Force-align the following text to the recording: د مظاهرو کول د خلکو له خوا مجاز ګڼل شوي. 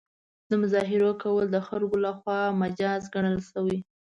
د 0.49 0.51
مظاهرو 0.61 1.11
کول 1.23 1.45
د 1.51 1.57
خلکو 1.67 1.97
له 2.05 2.11
خوا 2.19 2.39
مجاز 2.61 3.01
ګڼل 3.13 3.37
شوي. 3.51 3.77